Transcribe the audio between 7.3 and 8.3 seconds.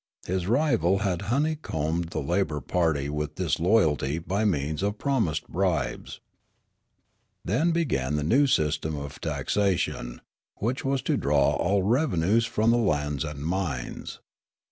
Then began the